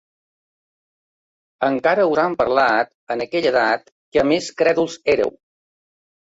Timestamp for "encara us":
1.67-2.21